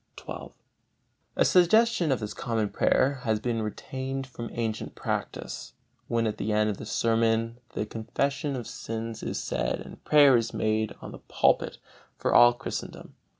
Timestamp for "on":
11.03-11.11